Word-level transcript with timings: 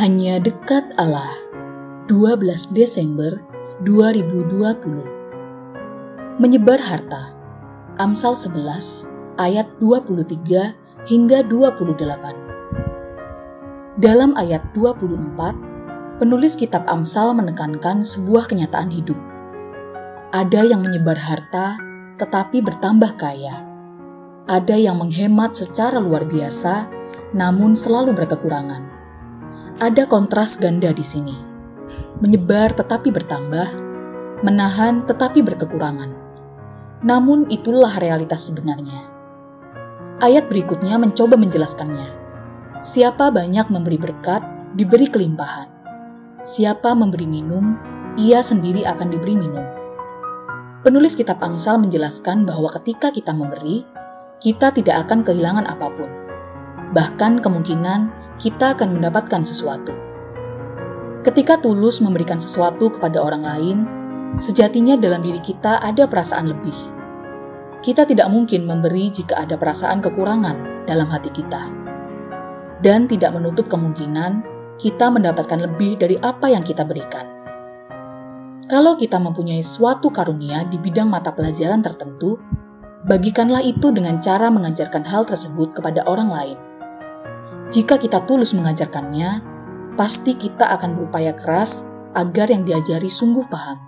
Hanya 0.00 0.40
dekat 0.40 0.96
Allah. 0.96 1.28
12 2.08 2.72
Desember 2.72 3.36
2020. 3.84 6.40
Menyebar 6.40 6.80
harta. 6.80 7.36
Amsal 8.00 8.32
11 8.32 9.36
ayat 9.36 9.68
23 9.76 11.04
hingga 11.04 11.44
28. 11.44 14.00
Dalam 14.00 14.32
ayat 14.40 14.72
24, 14.72 16.16
penulis 16.16 16.56
kitab 16.56 16.88
Amsal 16.88 17.36
menekankan 17.36 18.00
sebuah 18.00 18.48
kenyataan 18.48 18.88
hidup. 18.88 19.20
Ada 20.32 20.64
yang 20.64 20.80
menyebar 20.80 21.20
harta 21.20 21.76
tetapi 22.16 22.64
bertambah 22.64 23.20
kaya. 23.20 23.68
Ada 24.48 24.80
yang 24.80 24.96
menghemat 24.96 25.60
secara 25.60 26.00
luar 26.00 26.24
biasa 26.24 26.88
namun 27.36 27.76
selalu 27.76 28.16
berkekurangan 28.16 28.99
ada 29.80 30.04
kontras 30.04 30.60
ganda 30.60 30.92
di 30.92 31.00
sini. 31.00 31.32
Menyebar 32.20 32.76
tetapi 32.76 33.08
bertambah, 33.08 33.68
menahan 34.44 35.08
tetapi 35.08 35.40
berkekurangan. 35.40 36.12
Namun 37.00 37.48
itulah 37.48 37.96
realitas 37.96 38.44
sebenarnya. 38.52 39.08
Ayat 40.20 40.52
berikutnya 40.52 41.00
mencoba 41.00 41.40
menjelaskannya. 41.40 42.12
Siapa 42.84 43.32
banyak 43.32 43.72
memberi 43.72 43.96
berkat, 43.96 44.44
diberi 44.76 45.08
kelimpahan. 45.08 45.72
Siapa 46.44 46.92
memberi 46.92 47.24
minum, 47.24 47.72
ia 48.20 48.44
sendiri 48.44 48.84
akan 48.84 49.08
diberi 49.08 49.32
minum. 49.32 49.64
Penulis 50.84 51.16
kitab 51.16 51.40
Amsal 51.40 51.80
menjelaskan 51.80 52.44
bahwa 52.44 52.68
ketika 52.76 53.08
kita 53.08 53.32
memberi, 53.32 53.88
kita 54.44 54.76
tidak 54.76 55.08
akan 55.08 55.24
kehilangan 55.24 55.64
apa 55.64 55.88
pun. 55.88 56.08
Bahkan 56.92 57.40
kemungkinan 57.40 58.19
kita 58.40 58.72
akan 58.72 58.96
mendapatkan 58.96 59.44
sesuatu. 59.44 59.92
Ketika 61.20 61.60
tulus 61.60 62.00
memberikan 62.00 62.40
sesuatu 62.40 62.88
kepada 62.88 63.20
orang 63.20 63.44
lain, 63.44 63.78
sejatinya 64.40 64.96
dalam 64.96 65.20
diri 65.20 65.36
kita 65.44 65.76
ada 65.84 66.08
perasaan 66.08 66.48
lebih. 66.48 66.72
Kita 67.84 68.08
tidak 68.08 68.32
mungkin 68.32 68.64
memberi 68.64 69.12
jika 69.12 69.44
ada 69.44 69.60
perasaan 69.60 70.00
kekurangan 70.00 70.88
dalam 70.88 71.04
hati 71.12 71.28
kita, 71.28 71.68
dan 72.80 73.04
tidak 73.04 73.36
menutup 73.36 73.68
kemungkinan 73.68 74.40
kita 74.80 75.12
mendapatkan 75.12 75.60
lebih 75.60 76.00
dari 76.00 76.16
apa 76.16 76.48
yang 76.48 76.64
kita 76.64 76.88
berikan. 76.88 77.28
Kalau 78.64 78.96
kita 78.96 79.20
mempunyai 79.20 79.60
suatu 79.60 80.08
karunia 80.08 80.64
di 80.64 80.80
bidang 80.80 81.12
mata 81.12 81.36
pelajaran 81.36 81.84
tertentu, 81.84 82.40
bagikanlah 83.04 83.60
itu 83.60 83.92
dengan 83.92 84.16
cara 84.16 84.48
mengajarkan 84.48 85.04
hal 85.04 85.28
tersebut 85.28 85.76
kepada 85.76 86.08
orang 86.08 86.32
lain 86.32 86.69
jika 87.70 88.02
kita 88.02 88.26
tulus 88.26 88.50
mengajarkannya, 88.50 89.46
pasti 89.94 90.34
kita 90.34 90.74
akan 90.74 90.98
berupaya 90.98 91.30
keras 91.38 91.86
agar 92.18 92.50
yang 92.50 92.66
diajari 92.66 93.06
sungguh 93.06 93.46
paham. 93.46 93.78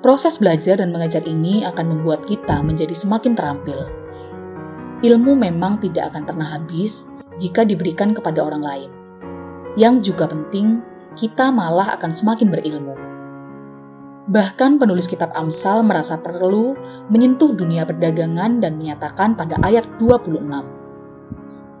Proses 0.00 0.40
belajar 0.40 0.80
dan 0.80 0.88
mengajar 0.88 1.20
ini 1.28 1.68
akan 1.68 1.92
membuat 1.92 2.24
kita 2.24 2.64
menjadi 2.64 2.96
semakin 2.96 3.36
terampil. 3.36 3.76
Ilmu 5.04 5.36
memang 5.36 5.84
tidak 5.84 6.16
akan 6.16 6.24
pernah 6.24 6.48
habis 6.48 7.12
jika 7.36 7.60
diberikan 7.68 8.16
kepada 8.16 8.40
orang 8.40 8.64
lain. 8.64 8.90
Yang 9.76 10.08
juga 10.12 10.32
penting, 10.32 10.80
kita 11.12 11.52
malah 11.52 11.92
akan 12.00 12.08
semakin 12.08 12.48
berilmu. 12.48 12.96
Bahkan 14.32 14.80
penulis 14.80 15.12
kitab 15.12 15.28
Amsal 15.36 15.84
merasa 15.84 16.16
perlu 16.16 16.72
menyentuh 17.12 17.52
dunia 17.52 17.84
perdagangan 17.84 18.64
dan 18.64 18.80
menyatakan 18.80 19.36
pada 19.36 19.60
ayat 19.60 19.84
26 20.00 20.81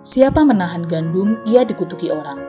Siapa 0.00 0.40
menahan 0.48 0.88
gandum, 0.88 1.44
ia 1.44 1.60
dikutuki 1.60 2.08
orang. 2.08 2.40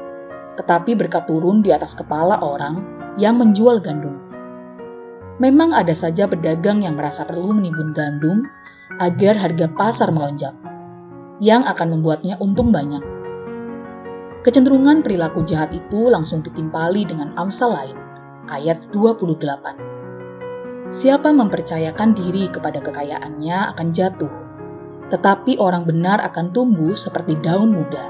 Tetapi 0.56 0.96
berkat 0.96 1.28
turun 1.28 1.60
di 1.60 1.76
atas 1.76 2.00
kepala 2.00 2.40
orang 2.40 2.80
yang 3.20 3.36
menjual 3.36 3.84
gandum. 3.84 4.24
Memang 5.36 5.76
ada 5.76 5.92
saja 5.92 6.32
pedagang 6.32 6.80
yang 6.80 6.96
merasa 6.96 7.28
perlu 7.28 7.52
menimbun 7.52 7.92
gandum 7.92 8.48
agar 9.04 9.36
harga 9.36 9.68
pasar 9.68 10.16
melonjak, 10.16 10.56
yang 11.44 11.68
akan 11.68 12.00
membuatnya 12.00 12.40
untung 12.40 12.72
banyak. 12.72 13.04
Kecenderungan 14.48 15.04
perilaku 15.04 15.44
jahat 15.44 15.76
itu 15.76 16.08
langsung 16.08 16.40
ditimpali 16.40 17.04
dengan 17.04 17.36
amsal 17.36 17.76
lain, 17.76 18.00
ayat 18.48 18.80
28. 18.96 20.88
Siapa 20.88 21.36
mempercayakan 21.36 22.16
diri 22.16 22.48
kepada 22.48 22.80
kekayaannya 22.80 23.76
akan 23.76 23.88
jatuh, 23.92 24.51
tetapi 25.12 25.60
orang 25.60 25.84
benar 25.84 26.24
akan 26.24 26.56
tumbuh 26.56 26.96
seperti 26.96 27.36
daun 27.44 27.76
muda. 27.76 28.08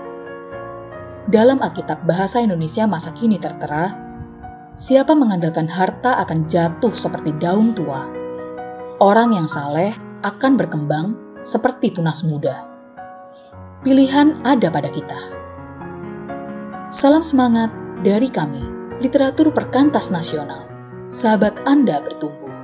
Dalam 1.25 1.57
Alkitab 1.57 2.05
Bahasa 2.05 2.37
Indonesia 2.45 2.85
masa 2.85 3.09
kini 3.17 3.41
tertera, 3.41 3.97
siapa 4.77 5.17
mengandalkan 5.17 5.65
harta 5.65 6.21
akan 6.21 6.45
jatuh 6.45 6.93
seperti 6.93 7.33
daun 7.41 7.73
tua. 7.73 8.05
Orang 9.01 9.33
yang 9.33 9.49
saleh 9.49 9.97
akan 10.21 10.53
berkembang 10.53 11.17
seperti 11.41 11.89
tunas 11.89 12.21
muda. 12.21 12.69
Pilihan 13.81 14.45
ada 14.45 14.69
pada 14.69 14.93
kita. 14.93 15.17
Salam 16.93 17.25
semangat 17.25 17.73
dari 18.05 18.29
kami, 18.29 18.61
Literatur 19.01 19.49
Perkantas 19.49 20.13
Nasional. 20.13 20.69
Sahabat 21.09 21.65
Anda 21.65 21.97
bertumbuh. 21.97 22.60